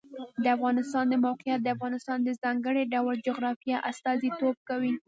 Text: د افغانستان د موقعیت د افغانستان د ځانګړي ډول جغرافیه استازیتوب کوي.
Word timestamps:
د 0.43 0.45
افغانستان 0.55 1.05
د 1.09 1.15
موقعیت 1.25 1.59
د 1.61 1.67
افغانستان 1.75 2.17
د 2.23 2.29
ځانګړي 2.43 2.83
ډول 2.93 3.15
جغرافیه 3.27 3.77
استازیتوب 3.91 4.55
کوي. 4.69 4.93